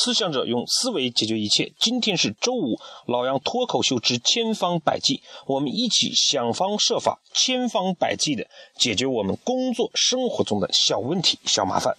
[0.00, 1.72] 思想者用思维解决一切。
[1.76, 11.96] 今天是周五，老杨脱口秀之千方百计，我们一起想方设法，千方百计的解决我们工作生活中的小问题、小麻烦。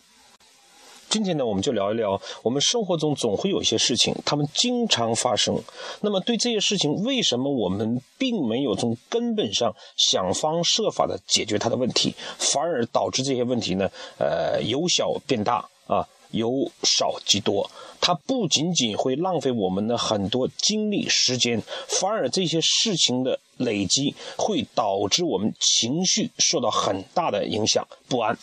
[1.10, 5.62] 今天呢，我们就聊一聊我们生活中总会有一些事情，他们经常发生。
[6.00, 13.90] 那么对这些事情，为什么我们并没有从根本上想方设法的解决它的问题，反而导致这些问题呢？
[14.18, 17.70] 呃，由小变大啊，由少及多。
[18.02, 28.38] 它不仅仅会浪费我们的很多精力时间，反而这些事情的累积会导致我们情绪受到很大的影响，不安。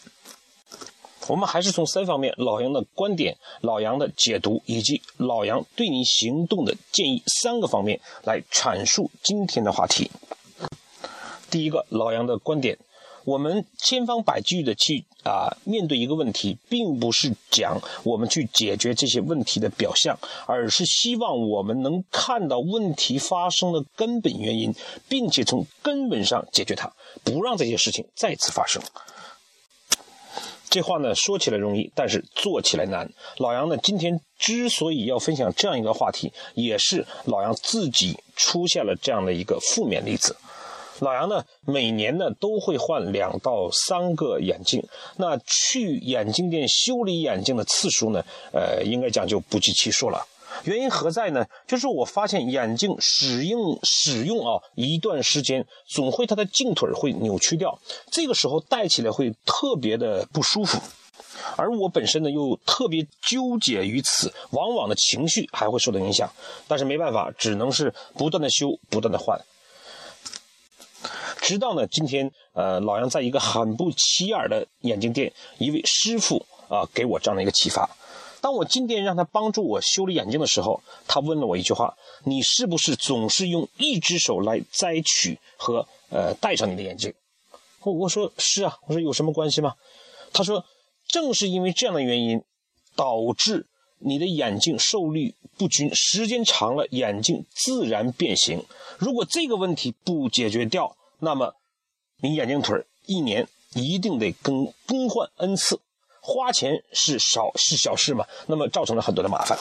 [1.28, 10.08] 我们还是从三方面：老杨的观点、老杨的解读，以及老杨对你行动的建议三个方面来阐述今天的话题。
[11.50, 12.78] 第一个，老杨的观点：
[13.26, 20.16] 我们千方百计的去啊面对一个问题，并不是讲我们去解决这些问题的表象，
[20.46, 24.72] 而是希望我们能看到问题发生的根本原因，
[25.08, 26.92] 并且从根本上解决它，
[27.24, 28.80] 不让这些事情再次发生。
[30.70, 33.10] 这话呢说起来容易，但是做起来难。
[33.38, 40.36] 老杨呢今天之所以要分享这样一个话题，也是老杨自己出现了这样的一个负面例子。
[41.00, 44.82] 老杨呢每年呢都会换两到三个眼镜，
[45.16, 50.26] 那去眼镜店修理眼镜的次数呢，呃，应该讲就不计其数了。
[50.64, 51.44] 原因何在呢？
[51.66, 57.78] 就是我发现眼镜使用使用啊一段时间，总会它的镜腿会扭曲掉，
[58.10, 60.80] 这个时候戴起来会特别的不舒服，
[61.56, 66.30] 而我本身呢又特别纠结于此，往往的情绪还会受到影响。
[66.66, 69.38] 但是没办法，只能是不断的修，不断的换，
[71.46, 77.88] 直到呢今天，呃，老杨在一个很不起眼的眼镜店，一位师傅啊给我这样的一个启发。
[78.40, 87.14] 当我进店让他帮助我修理眼镜的时候，他问了我一句话：“你是不是总是用一只手来摘取和呃戴上你的眼镜？”
[87.84, 89.74] 我我说是啊，我说有什么关系吗？
[90.32, 90.64] 他说
[91.06, 92.42] ：“正是因为这样的原因，
[92.96, 93.68] 导致
[94.00, 98.64] 你的眼镜受力不均，时间长了眼镜自然变形。
[98.98, 101.54] 如果这个问题不解决掉，那么
[102.20, 105.80] 你眼镜腿一年一定得更更换 n 次。”
[106.28, 108.26] 花钱是少是小事嘛？
[108.48, 109.56] 那么造成了很多的麻烦。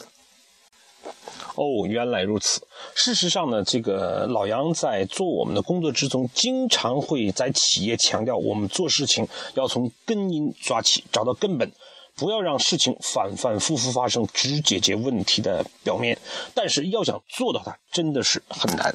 [1.53, 2.67] 哦，原来如此。
[2.95, 11.71] 事实上呢，这个老杨在做我们的工作之中，经常会在企业强调，我们做事情要从根因抓起，找到根本，
[12.15, 16.17] 不要让事情反反复复发生，只解决问题的表面。
[16.55, 18.91] 但是要想做到它，真的是很难。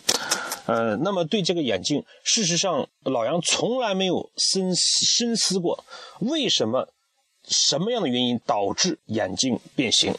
[0.66, 5.84] 呃，那么对这个眼镜，事实上老杨从来没有深深思过，
[6.21, 6.88] 为什么？
[7.48, 10.15] 什么样的原因导致眼镜变形，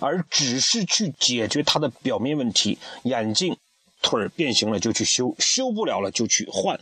[0.00, 2.78] 而只是去解决它的表面问题？
[3.04, 3.56] 眼镜
[4.02, 6.80] 腿儿变形了就去修，修不了了就去换。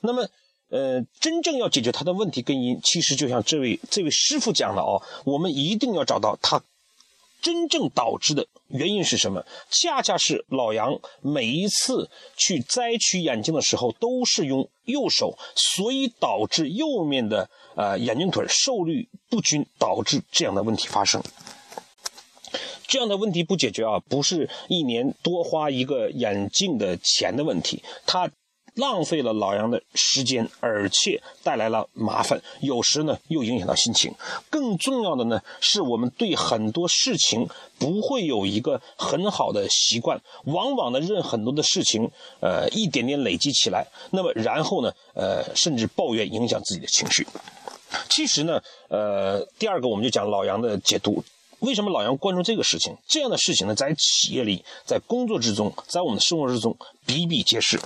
[0.00, 0.28] 那么，
[0.68, 6.62] 呃，真正要解决它的问题根因，其实就像这位这位师傅讲的哦，我们一定要找到它。
[7.42, 9.44] 真正导致的原因是什么？
[9.68, 21.20] 恰恰是老杨每一次去摘取眼镜的时候都是用右手，所以导致右面的呃眼镜腿受力不均，导致这样的问题发生。
[22.86, 28.30] 这样的问题不解决啊，不是一年多花一个眼镜的钱的问题，它。
[28.74, 34.14] 浪费了老杨的时间，而且带来了麻烦，有时呢又影响到心情。
[34.48, 37.46] 更重要的呢，是我们对很多事情
[37.78, 47.26] 不会有一个很好的习惯，往往呢任很多的事情，呃，一点点累积起来，那么然后呢，呃，甚至抱怨影响自己的情绪。
[48.08, 51.22] 其实呢，呃，第二个我们就讲老杨的解读，
[51.58, 52.96] 为什么老杨关注这个事情？
[53.06, 56.74] 这样的事情呢，在企业里，在工作之中，在我们的生活之中
[57.04, 57.78] 比比皆是。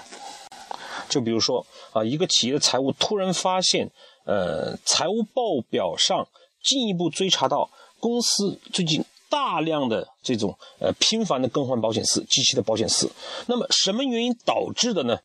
[1.17, 3.91] 就比如说啊，一个企业的财务突然发现，
[4.27, 6.29] 呃，财务报表上
[6.63, 13.11] 进一步追查到公司最近大量的这种呃频繁的更换保险丝、机器的保险丝。
[13.47, 15.19] 那么什么原因导致的呢？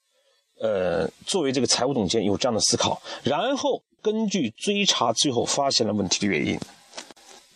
[0.62, 6.58] 呃，作为这个财务总监有这样的思考，然后根据追查，最后发现了问题的原因。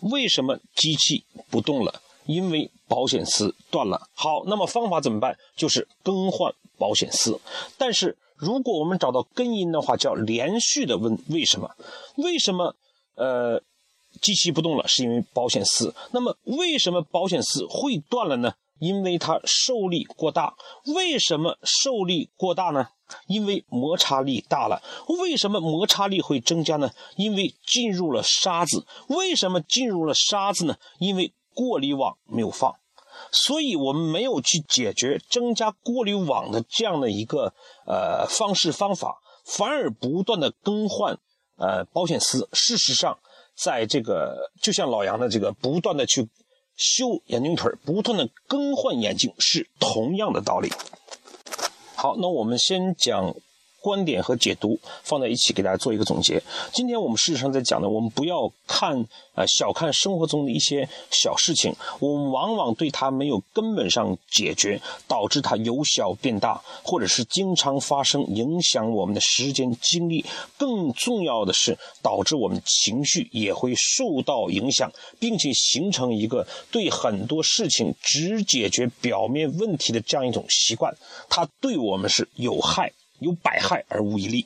[0.01, 2.01] 为什么机器不动了？
[2.25, 4.09] 因为保险丝断了。
[4.13, 5.37] 好，那么方法怎么办？
[5.55, 7.39] 就是更换保险丝。
[7.77, 11.69] 但是如果我们找到根因的话，叫连续的问为什么？
[12.17, 12.75] 为什么
[13.15, 13.61] 呃
[14.21, 14.87] 机器不动了？
[14.87, 15.93] 是因为保险丝。
[16.11, 18.53] 那么为什么保险丝会断了呢？
[18.79, 20.53] 因为它受力过大。
[20.95, 22.89] 为什么受力过大呢？
[23.27, 24.81] 因为摩擦力大了。
[25.21, 26.89] 为什么摩擦力会增加呢？
[27.15, 28.85] 因为进入了沙子。
[29.07, 30.75] 为什么进入了沙子呢？
[30.99, 32.75] 因为过滤网没有放，
[33.43, 37.53] 所以我们没有去解决增加过滤网的这样的一个
[37.85, 41.17] 呃方式方法，反而不断的更换
[41.57, 42.47] 呃保险丝。
[42.53, 43.19] 事实上，
[43.55, 46.27] 在这个就像老杨的这个不断的去
[46.75, 50.71] 修眼镜腿不断的更换眼镜是同样的道理。
[51.95, 53.35] 好，那我们先讲。
[53.85, 56.41] 观点和解读放在一起，给大家做一个总结。
[56.73, 59.05] 今天我们事实上在讲的，我们不要看
[59.35, 70.25] 呃小看生活中的一些小事情，我们往往对它没有根本上解决，导致它由小变大，或者是经常发生，影响我们的时间精力。
[70.57, 80.91] 更重要的是，导致我们情绪也会受到影响，并且形成一个对很多事情只解决表面问题的这样一种习惯，
[81.29, 82.91] 它对我们是有害。
[83.19, 84.45] 有百害而无一利。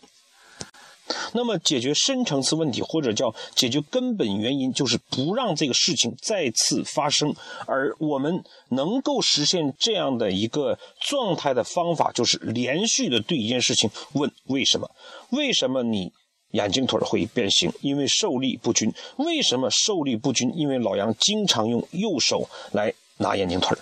[1.33, 7.35] 那么，解决深层次问题，或者叫解决根本原因，就是不让这个事情再次发生。
[7.65, 14.89] 而我们能够实现这样的一个状态的方法，就是连续的对一件事情问为什么？
[15.31, 16.11] 为什么你
[16.51, 17.71] 眼镜腿会变形？
[17.81, 18.93] 因为受力不均。
[19.17, 20.55] 为什么受力不均？
[20.55, 23.75] 因为老杨经常用右手来拿眼镜腿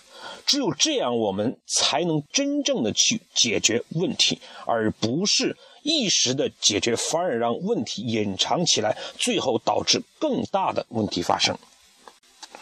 [0.48, 11.56] 只有这样，我们才能真正的去解决问题，而不是一时的解决，反而让问题隐藏起来，最后导致更大的问题发生。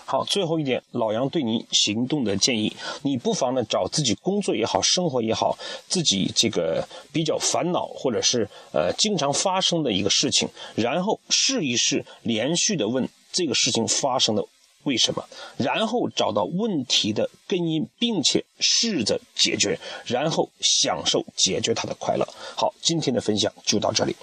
[0.08, 14.44] 好，最后一点，老杨对你行动的建议，你不妨呢找自己工作也好，生活也好，自己这个比较烦恼或者是呃经常发生的一个事情，然后试一试连续的问这个事情发生的。
[14.86, 15.24] 为什么？
[15.58, 22.26] 然后找到问题的根因，并且试着解决，然后享受解决它的快乐。
[22.56, 24.16] 好，今天的分享就到这里。